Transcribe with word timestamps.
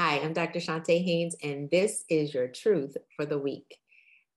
Hi, 0.00 0.20
I'm 0.20 0.32
Dr. 0.32 0.60
Shantae 0.60 1.04
Haynes, 1.04 1.34
and 1.42 1.68
this 1.72 2.04
is 2.08 2.32
your 2.32 2.46
truth 2.46 2.96
for 3.16 3.26
the 3.26 3.36
week. 3.36 3.78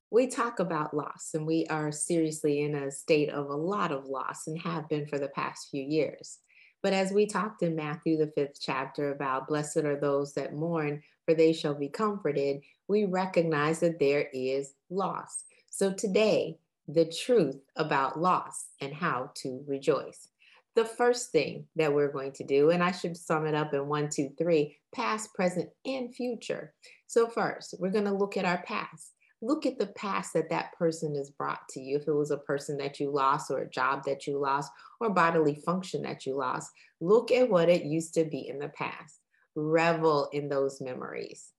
We 0.10 0.26
talk 0.26 0.60
about 0.60 0.96
loss, 0.96 1.36
and 1.36 1.46
we 1.46 1.68
are 1.68 1.92
seriously 1.92 2.62
in 2.62 2.74
a 2.74 2.90
state 2.90 3.30
of 3.30 3.48
a 3.48 3.56
lot 3.56 3.92
of 3.92 4.08
loss 4.08 4.48
and 4.48 4.60
have 4.60 4.90
been 4.90 5.06
for 5.06 5.20
the 5.20 5.28
past 5.28 5.68
few 5.70 5.84
years. 5.84 6.40
But 6.82 6.94
as 6.94 7.12
we 7.12 7.28
talked 7.28 7.62
in 7.62 7.76
Matthew, 7.76 8.18
the 8.18 8.32
fifth 8.36 8.60
chapter, 8.60 9.12
about 9.12 9.48
blessed 9.48 9.86
are 9.86 10.00
those 10.00 10.34
that 10.34 10.56
mourn, 10.56 11.04
for 11.26 11.36
they 11.36 11.54
shall 11.54 11.76
be 11.76 11.90
comforted, 11.90 12.62
we 12.88 13.06
recognize 13.06 13.82
that 13.82 14.00
there 14.00 14.30
is 14.34 14.74
loss. 14.90 15.44
So 15.70 15.94
today, 15.94 16.58
the 16.88 17.06
truth 17.06 17.62
about 17.76 18.20
loss 18.20 18.70
and 18.82 18.96
how 18.96 19.30
to 19.36 19.64
rejoice 19.68 20.28
the 20.76 20.86
first 20.86 21.32
thing 21.32 21.66
that 21.76 21.94
we're 21.94 22.12
going 22.12 22.32
to 22.34 22.44
do, 22.44 22.70
and 22.70 22.84
I 22.84 22.92
should 22.92 23.18
sum 23.18 23.46
it 23.46 23.56
up 23.56 23.74
in 23.74 23.88
one, 23.88 24.10
two, 24.10 24.32
three 24.38 24.78
past, 24.94 25.34
present, 25.34 25.70
and 25.86 26.14
future. 26.14 26.74
So, 27.08 27.28
first, 27.28 27.76
we're 27.80 27.92
going 27.92 28.06
to 28.06 28.14
look 28.14 28.38
at 28.38 28.46
our 28.46 28.64
past. 28.64 29.12
Look 29.42 29.66
at 29.66 29.80
the 29.80 29.88
past 29.88 30.34
that 30.34 30.50
that 30.52 30.78
person 30.78 31.16
has 31.16 31.32
brought 31.32 31.68
to 31.70 31.82
you. 31.82 31.98
If 31.98 32.08
it 32.08 32.14
was 32.14 32.32
a 32.32 32.38
person 32.38 32.78
that 32.78 33.00
you 33.00 33.12
lost, 33.12 33.52
or 33.52 33.60
a 33.60 33.70
job 33.70 34.04
that 34.06 34.28
you 34.28 34.40
lost, 34.40 34.72
or 35.00 35.10
bodily 35.10 35.56
function 35.56 36.04
that 36.04 36.26
you 36.26 36.36
lost, 36.36 36.72
look 37.02 37.32
at 37.32 37.50
what 37.50 37.70
it 37.70 37.84
used 37.84 38.14
to 38.14 38.24
be 38.24 38.48
in 38.48 38.60
the 38.60 38.70
past. 38.70 39.20
Revel 39.56 40.30
in 40.32 40.48
those 40.48 40.80
memories. 40.80 41.52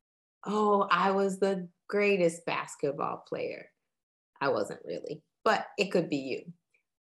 Oh, 0.47 0.89
I 0.91 1.11
was 1.11 1.39
the 1.39 1.69
greatest 1.89 2.47
basketball 2.47 3.25
player. 3.29 3.67
I 4.41 4.48
wasn't 4.48 4.81
really, 4.84 5.23
but 5.45 5.67
it 5.77 5.92
could 5.92 6.09
be 6.09 6.17
you 6.17 6.53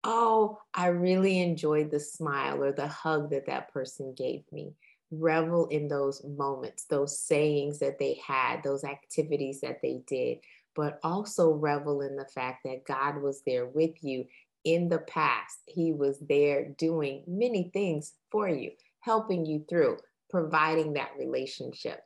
oh, 0.04 0.58
I 0.74 0.88
really 0.88 1.40
enjoyed 1.40 1.90
the 1.90 2.00
smile 2.00 2.62
or 2.62 2.72
the 2.72 2.88
hug 2.88 3.30
that 3.30 3.46
that 3.46 3.72
person 3.72 4.14
gave 4.16 4.42
me. 4.52 4.74
Revel 5.10 5.66
in 5.68 5.88
those 5.88 6.22
moments, 6.24 6.84
those 6.84 7.18
sayings 7.18 7.78
that 7.78 7.98
they 7.98 8.20
had, 8.26 8.62
those 8.62 8.84
activities 8.84 9.60
that 9.62 9.80
they 9.82 10.02
did, 10.06 10.38
but 10.76 11.00
also 11.02 11.52
revel 11.52 12.02
in 12.02 12.16
the 12.16 12.26
fact 12.26 12.64
that 12.64 12.84
God 12.84 13.22
was 13.22 13.42
there 13.46 13.66
with 13.66 14.02
you 14.02 14.26
in 14.64 14.88
the 14.88 14.98
past. 14.98 15.58
He 15.66 15.92
was 15.92 16.18
there 16.20 16.68
doing 16.76 17.24
many 17.26 17.70
things 17.72 18.12
for 18.30 18.48
you, 18.48 18.72
helping 19.00 19.46
you 19.46 19.64
through, 19.68 19.98
providing 20.30 20.92
that 20.92 21.12
relationship. 21.18 22.00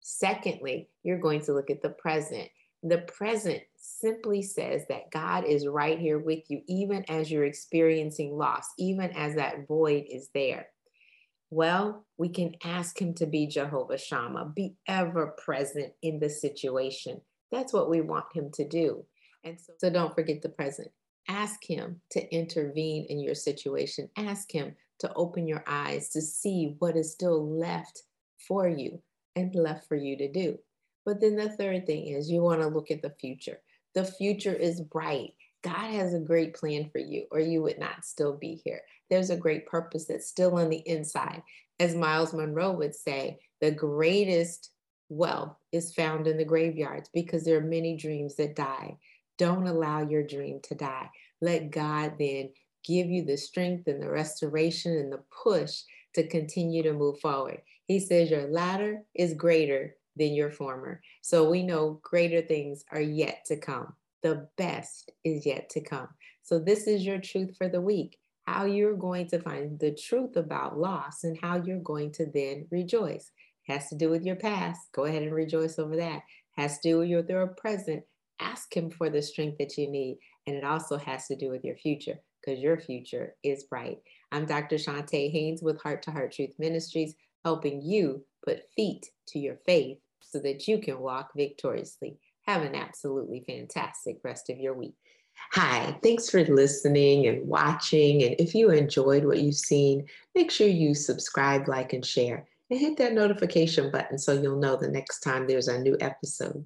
Secondly, 0.00 0.88
you're 1.02 1.18
going 1.18 1.42
to 1.42 1.52
look 1.52 1.70
at 1.70 1.82
the 1.82 1.90
present. 1.90 2.48
The 2.82 2.98
present 2.98 3.62
simply 3.76 4.42
says 4.42 4.84
that 4.88 5.10
God 5.10 5.44
is 5.44 5.66
right 5.66 5.98
here 5.98 6.18
with 6.18 6.44
you, 6.48 6.62
even 6.66 7.04
as 7.08 7.30
you're 7.30 7.44
experiencing 7.44 8.36
loss, 8.36 8.64
even 8.78 9.10
as 9.10 9.34
that 9.34 9.66
void 9.68 10.04
is 10.08 10.30
there. 10.34 10.68
Well, 11.50 12.06
we 12.16 12.28
can 12.30 12.54
ask 12.64 13.00
Him 13.00 13.12
to 13.14 13.26
be 13.26 13.46
Jehovah 13.48 13.98
Shammah, 13.98 14.52
be 14.54 14.76
ever 14.86 15.34
present 15.44 15.92
in 16.00 16.20
the 16.20 16.30
situation. 16.30 17.20
That's 17.50 17.72
what 17.72 17.90
we 17.90 18.00
want 18.00 18.26
Him 18.32 18.50
to 18.54 18.66
do. 18.66 19.04
And 19.44 19.60
so, 19.60 19.72
so 19.78 19.90
don't 19.90 20.14
forget 20.14 20.40
the 20.42 20.48
present. 20.48 20.88
Ask 21.28 21.64
Him 21.64 22.00
to 22.12 22.34
intervene 22.34 23.06
in 23.08 23.20
your 23.20 23.34
situation. 23.34 24.08
Ask 24.16 24.52
Him 24.52 24.76
to 25.00 25.12
open 25.14 25.48
your 25.48 25.64
eyes 25.66 26.08
to 26.10 26.22
see 26.22 26.76
what 26.78 26.96
is 26.96 27.12
still 27.12 27.58
left 27.58 28.04
for 28.46 28.68
you 28.68 29.02
and 29.36 29.54
left 29.54 29.88
for 29.88 29.96
you 29.96 30.16
to 30.18 30.30
do. 30.30 30.58
But 31.04 31.20
then 31.20 31.36
the 31.36 31.50
third 31.50 31.86
thing 31.86 32.06
is 32.06 32.30
you 32.30 32.42
want 32.42 32.60
to 32.60 32.68
look 32.68 32.90
at 32.90 33.02
the 33.02 33.14
future. 33.20 33.60
The 33.94 34.04
future 34.04 34.54
is 34.54 34.80
bright. 34.80 35.34
God 35.62 35.90
has 35.90 36.14
a 36.14 36.20
great 36.20 36.54
plan 36.54 36.88
for 36.90 36.98
you, 36.98 37.26
or 37.30 37.40
you 37.40 37.62
would 37.62 37.78
not 37.78 38.04
still 38.04 38.36
be 38.36 38.60
here. 38.64 38.80
There's 39.10 39.30
a 39.30 39.36
great 39.36 39.66
purpose 39.66 40.06
that's 40.06 40.28
still 40.28 40.58
on 40.58 40.70
the 40.70 40.82
inside. 40.86 41.42
As 41.78 41.94
Myles 41.94 42.32
Munroe 42.32 42.72
would 42.72 42.94
say, 42.94 43.40
the 43.60 43.70
greatest 43.70 44.70
wealth 45.08 45.56
is 45.72 45.92
found 45.92 46.26
in 46.26 46.38
the 46.38 46.44
graveyards 46.44 47.10
because 47.12 47.44
there 47.44 47.58
are 47.58 47.62
many 47.62 47.96
dreams 47.96 48.36
that 48.36 48.56
die. 48.56 48.96
Don't 49.36 49.66
allow 49.66 50.02
your 50.02 50.22
dream 50.22 50.60
to 50.64 50.74
die. 50.74 51.10
Let 51.40 51.70
God 51.70 52.14
then 52.18 52.50
give 52.84 53.08
you 53.08 53.24
the 53.24 53.36
strength 53.36 53.86
and 53.86 54.02
the 54.02 54.10
restoration 54.10 54.96
and 54.96 55.12
the 55.12 55.22
push 55.42 55.82
to 56.14 56.26
continue 56.26 56.82
to 56.82 56.92
move 56.92 57.20
forward. 57.20 57.60
He 57.86 57.98
says, 57.98 58.30
Your 58.30 58.46
latter 58.46 59.02
is 59.14 59.34
greater 59.34 59.96
than 60.20 60.34
your 60.34 60.52
former. 60.52 61.00
So 61.22 61.50
we 61.50 61.64
know 61.64 61.98
greater 62.04 62.42
things 62.42 62.84
are 62.92 63.00
yet 63.00 63.44
to 63.46 63.56
come. 63.56 63.94
The 64.22 64.46
best 64.56 65.10
is 65.24 65.44
yet 65.44 65.68
to 65.70 65.80
come. 65.80 66.08
So 66.42 66.60
this 66.60 66.86
is 66.86 67.04
your 67.04 67.18
truth 67.18 67.56
for 67.56 67.68
the 67.68 67.80
week 67.80 68.20
how 68.50 68.64
you're 68.64 68.96
going 68.96 69.28
to 69.28 69.40
find 69.40 69.78
the 69.78 69.94
truth 69.94 70.36
about 70.36 70.76
loss 70.76 71.22
and 71.22 71.38
how 71.40 71.62
you're 71.62 71.78
going 71.78 72.10
to 72.10 72.26
then 72.26 72.66
rejoice. 72.70 73.30
Has 73.68 73.88
to 73.90 73.94
do 73.94 74.10
with 74.10 74.24
your 74.24 74.36
past. 74.36 74.80
Go 74.92 75.04
ahead 75.04 75.22
and 75.22 75.32
rejoice 75.32 75.78
over 75.78 75.96
that. 75.96 76.22
Has 76.56 76.78
to 76.80 76.88
do 76.88 76.98
with 76.98 77.08
your, 77.08 77.24
your 77.28 77.46
present. 77.46 78.02
Ask 78.40 78.74
Him 78.74 78.90
for 78.90 79.08
the 79.08 79.22
strength 79.22 79.58
that 79.58 79.76
you 79.78 79.88
need. 79.88 80.18
And 80.46 80.56
it 80.56 80.64
also 80.64 80.98
has 80.98 81.28
to 81.28 81.36
do 81.36 81.48
with 81.48 81.64
your 81.64 81.76
future 81.76 82.18
because 82.40 82.60
your 82.60 82.80
future 82.80 83.36
is 83.44 83.64
bright. 83.64 83.98
I'm 84.32 84.46
Dr. 84.46 84.76
Shantae 84.76 85.30
Haynes 85.30 85.62
with 85.62 85.80
Heart 85.80 86.02
to 86.04 86.10
Heart 86.10 86.32
Truth 86.32 86.54
Ministries, 86.58 87.14
helping 87.44 87.80
you 87.82 88.24
put 88.44 88.62
feet 88.74 89.06
to 89.28 89.38
your 89.38 89.58
faith 89.64 89.98
so 90.22 90.38
that 90.40 90.68
you 90.68 90.78
can 90.78 91.00
walk 91.00 91.30
victoriously. 91.36 92.18
Have 92.46 92.62
an 92.62 92.74
absolutely 92.74 93.44
fantastic 93.46 94.18
rest 94.24 94.50
of 94.50 94.58
your 94.58 94.74
week. 94.74 94.94
Hi, 95.52 95.96
thanks 96.02 96.30
for 96.30 96.44
listening 96.44 97.26
and 97.26 97.46
watching. 97.46 98.22
And 98.22 98.36
if 98.38 98.54
you 98.54 98.70
enjoyed 98.70 99.24
what 99.24 99.40
you've 99.40 99.54
seen, 99.54 100.06
make 100.34 100.50
sure 100.50 100.68
you 100.68 100.94
subscribe, 100.94 101.66
like, 101.66 101.92
and 101.92 102.04
share, 102.04 102.46
and 102.70 102.78
hit 102.78 102.96
that 102.98 103.14
notification 103.14 103.90
button 103.90 104.18
so 104.18 104.32
you'll 104.32 104.60
know 104.60 104.76
the 104.76 104.88
next 104.88 105.20
time 105.20 105.46
there's 105.46 105.68
a 105.68 105.80
new 105.80 105.96
episode. 106.00 106.64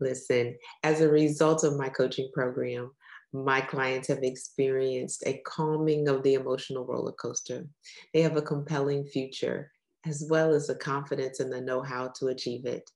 Listen, 0.00 0.56
as 0.82 1.00
a 1.00 1.08
result 1.08 1.64
of 1.64 1.76
my 1.76 1.88
coaching 1.88 2.30
program, 2.32 2.90
my 3.32 3.60
clients 3.60 4.08
have 4.08 4.22
experienced 4.22 5.24
a 5.26 5.42
calming 5.44 6.08
of 6.08 6.22
the 6.22 6.34
emotional 6.34 6.86
roller 6.86 7.12
coaster. 7.12 7.66
They 8.12 8.22
have 8.22 8.36
a 8.36 8.42
compelling 8.42 9.04
future 9.04 9.72
as 10.06 10.26
well 10.28 10.52
as 10.52 10.66
the 10.66 10.74
confidence 10.74 11.40
and 11.40 11.52
the 11.52 11.60
know 11.60 11.82
how 11.82 12.08
to 12.18 12.28
achieve 12.28 12.66
it. 12.66 12.90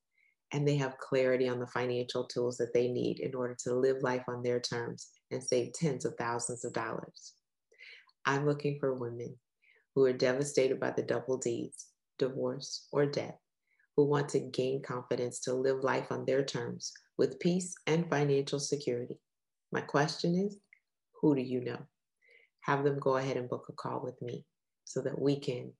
And 0.52 0.66
they 0.66 0.76
have 0.76 0.98
clarity 0.98 1.48
on 1.48 1.58
the 1.58 1.66
financial 1.66 2.24
tools 2.24 2.56
that 2.56 2.72
they 2.72 2.88
need 2.88 3.20
in 3.20 3.34
order 3.34 3.56
to 3.64 3.74
live 3.74 4.02
life 4.02 4.24
on 4.28 4.42
their 4.42 4.60
terms 4.60 5.10
and 5.30 5.42
save 5.42 5.72
tens 5.72 6.04
of 6.04 6.14
thousands 6.16 6.64
of 6.64 6.72
dollars. 6.72 7.34
I'm 8.24 8.46
looking 8.46 8.78
for 8.78 8.94
women 8.94 9.36
who 9.94 10.04
are 10.04 10.12
devastated 10.12 10.80
by 10.80 10.90
the 10.90 11.02
double 11.02 11.36
D's, 11.36 11.86
divorce, 12.18 12.86
or 12.92 13.06
death, 13.06 13.36
who 13.96 14.04
want 14.04 14.28
to 14.30 14.40
gain 14.40 14.82
confidence 14.82 15.40
to 15.40 15.54
live 15.54 15.82
life 15.82 16.10
on 16.10 16.24
their 16.24 16.44
terms 16.44 16.92
with 17.18 17.40
peace 17.40 17.74
and 17.86 18.08
financial 18.08 18.60
security. 18.60 19.18
My 19.72 19.80
question 19.80 20.34
is 20.34 20.58
who 21.20 21.34
do 21.34 21.42
you 21.42 21.60
know? 21.62 21.78
Have 22.60 22.84
them 22.84 22.98
go 22.98 23.16
ahead 23.16 23.36
and 23.36 23.48
book 23.48 23.66
a 23.68 23.72
call 23.72 24.00
with 24.02 24.20
me 24.22 24.44
so 24.84 25.00
that 25.02 25.20
we 25.20 25.40
can 25.40 25.72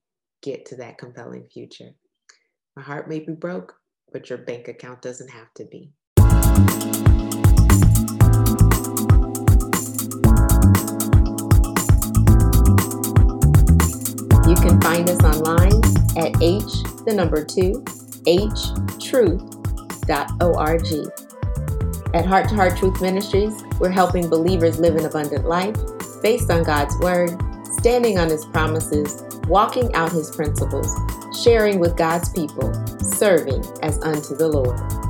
get 0.43 0.67
to 0.67 0.77
that 0.77 0.99
compelling 0.99 1.47
future. 1.53 1.91
My 2.77 2.83
heart 2.83 3.09
may 3.09 3.21
be 3.21 3.33
broke, 3.33 3.75
but 4.13 4.31
your 4.31 4.39
bank 4.39 4.69
account 4.69 5.03
doesn't 5.03 5.31
have 5.31 5.53
to 5.57 5.65
be. 5.65 5.91
You 14.49 14.55
can 14.55 14.81
find 14.81 15.11
us 15.11 15.23
online 15.23 15.83
at 16.17 16.41
h 16.41 16.73
the 17.05 17.13
number 17.15 17.45
two 17.45 17.85
h 18.27 18.73
truth.org. 19.01 20.39
At 22.15 22.25
Heart 22.25 22.49
to 22.49 22.55
Heart 22.55 22.79
Truth 22.79 23.03
Ministries, 23.03 23.53
we're 23.79 23.91
helping 23.91 24.31
believers 24.31 24.79
live 24.79 24.97
an 24.97 25.05
abundant 25.05 25.47
life 25.47 25.77
based 26.23 26.51
on 26.51 26.63
God's 26.63 26.97
Word, 27.01 27.37
standing 27.79 28.19
on 28.19 28.31
His 28.31 28.47
promises, 28.47 29.23
walking 29.49 29.93
out 29.95 30.13
his 30.13 30.31
principles, 30.31 30.95
sharing 31.43 31.79
with 31.79 31.97
God's 31.97 32.29
people, 32.29 32.73
serving 33.03 33.65
as 33.83 33.99
unto 34.03 34.37
the 34.37 34.49
Lord. 34.49 35.08